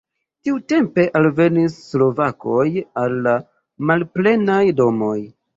[0.47, 2.65] Tiutempe alvenis slovakoj
[3.05, 3.37] al la
[3.91, 5.17] malplenaj domoj.